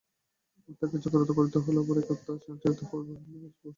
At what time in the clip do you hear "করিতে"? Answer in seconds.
1.37-1.57